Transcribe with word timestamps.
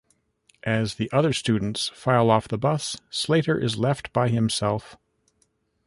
As 0.63 0.95
the 0.95 1.11
other 1.11 1.31
students 1.31 1.89
file 1.89 2.31
off 2.31 2.47
the 2.47 2.57
bus, 2.57 2.97
Slater 3.11 3.59
is 3.59 3.77
left 3.77 4.11
by 4.11 4.29
himself. 4.29 4.97